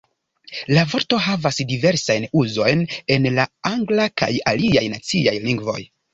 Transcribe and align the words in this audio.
La 0.77 0.85
vorto 0.93 1.19
havas 1.25 1.59
diversajn 1.71 2.25
uzojn 2.41 2.81
en 3.17 3.29
la 3.37 3.47
angla 3.73 4.09
kaj 4.25 4.33
aliaj 4.55 4.85
naciaj 4.97 5.37
lingvoj. 5.47 5.79